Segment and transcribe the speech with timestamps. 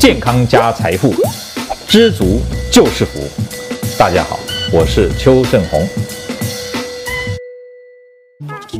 [0.00, 1.12] 健康加财富，
[1.86, 2.40] 知足
[2.72, 3.20] 就是福。
[3.98, 4.38] 大家好，
[4.72, 5.86] 我是邱正红。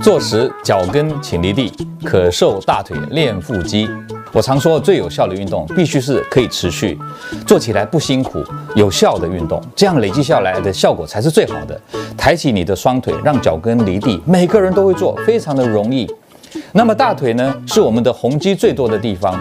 [0.00, 1.70] 坐时脚跟请离地，
[2.06, 3.86] 可瘦大腿练腹肌。
[4.32, 6.98] 我常说，最有效的运动必须是可以持续
[7.46, 8.42] 做起来不辛苦、
[8.74, 11.78] 有效的运动，这样累积下来的效果才是最好的。
[12.16, 16.10] 抬起你的双腿，让脚跟离地，每个人都会做，非常的容易。
[16.72, 19.38] 那么大腿呢，是我们的红肌最多的地方。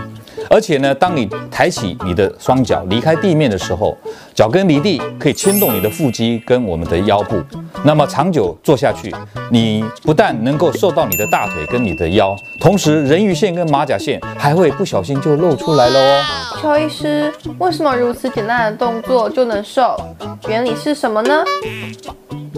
[0.49, 3.95] 而且呢，当你抬起你的双脚离开地面的时候，
[4.34, 7.40] 脚跟离地可以牵动你的腹肌跟我们的腰部。
[7.84, 9.13] 那么长久做下去，
[9.52, 16.23] 你不但能够瘦到你的大腿跟你的腰，同时人鱼线跟马甲线还会不小心就露出来了哦。
[16.62, 19.95] 邱医师，为什么如此简单的动作就能瘦？
[20.48, 21.43] 原理是什么呢？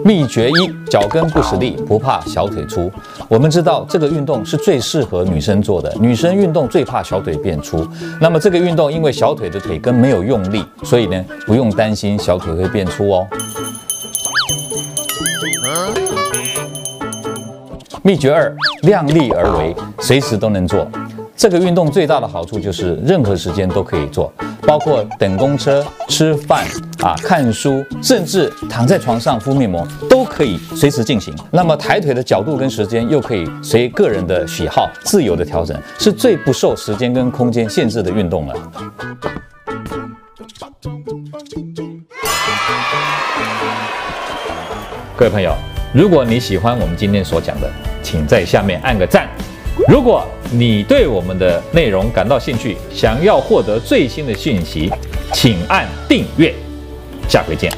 [0.03, 2.91] 秘诀一：脚跟不使力，不怕小腿粗。
[3.27, 7.87] 我们知道这个运动是最适合女生做的，女生运动最怕小腿变粗。
[8.19, 13.27] 那么这个运动因为小腿的腿根没有用力，所以呢，不用担心小腿会变粗哦。
[18.03, 20.87] 秘诀二：量力而为，随时都能做。
[21.37, 26.65] 这个运动最大的好处就是任何时间都可以做，包括等公车、吃饭
[27.01, 31.33] 啊、看书，甚至躺在床上敷面膜，都可以随时进行。
[31.51, 38.55] 那么抬腿的角度跟时间又可以随个人的喜好自由的调整，是最不受时间跟空间限制的运动了。
[45.17, 45.55] 各位朋友，
[45.91, 47.67] 如果你喜欢我们今天所讲的，
[48.03, 49.27] 请在下面按个赞。
[49.87, 54.91] 如果你对我们的内容感到兴趣，想要获得最新的讯息，
[55.33, 56.53] 请按订阅。
[57.31, 57.71] 下回见。